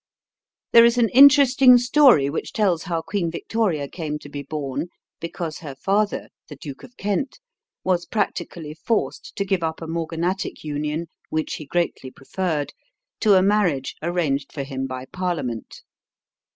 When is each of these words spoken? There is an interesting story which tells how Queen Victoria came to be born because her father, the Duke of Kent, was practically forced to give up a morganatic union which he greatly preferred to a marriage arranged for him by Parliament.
There 0.71 0.83
is 0.83 0.97
an 0.97 1.09
interesting 1.09 1.77
story 1.77 2.27
which 2.27 2.53
tells 2.53 2.85
how 2.85 3.03
Queen 3.03 3.29
Victoria 3.29 3.87
came 3.87 4.17
to 4.17 4.29
be 4.29 4.41
born 4.41 4.87
because 5.19 5.59
her 5.59 5.75
father, 5.75 6.29
the 6.47 6.55
Duke 6.55 6.81
of 6.81 6.97
Kent, 6.97 7.39
was 7.83 8.07
practically 8.07 8.73
forced 8.73 9.35
to 9.35 9.45
give 9.45 9.61
up 9.61 9.79
a 9.79 9.85
morganatic 9.85 10.63
union 10.63 11.05
which 11.29 11.53
he 11.57 11.67
greatly 11.67 12.09
preferred 12.09 12.73
to 13.19 13.35
a 13.35 13.43
marriage 13.43 13.95
arranged 14.01 14.51
for 14.51 14.63
him 14.63 14.87
by 14.87 15.05
Parliament. 15.05 15.83